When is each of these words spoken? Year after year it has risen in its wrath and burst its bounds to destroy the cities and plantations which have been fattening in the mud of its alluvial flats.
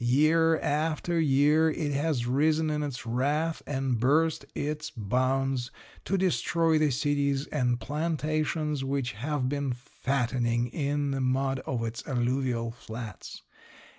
Year 0.03 0.57
after 0.61 1.19
year 1.19 1.69
it 1.69 1.91
has 1.91 2.25
risen 2.25 2.71
in 2.71 2.81
its 2.81 3.05
wrath 3.05 3.61
and 3.67 3.99
burst 3.99 4.45
its 4.55 4.89
bounds 4.89 5.69
to 6.05 6.17
destroy 6.17 6.79
the 6.79 6.89
cities 6.89 7.45
and 7.45 7.79
plantations 7.79 8.83
which 8.83 9.11
have 9.11 9.47
been 9.47 9.73
fattening 9.73 10.69
in 10.69 11.11
the 11.11 11.21
mud 11.21 11.59
of 11.67 11.83
its 11.83 12.03
alluvial 12.07 12.71
flats. 12.71 13.43